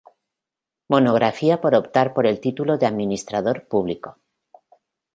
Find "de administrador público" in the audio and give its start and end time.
2.79-4.17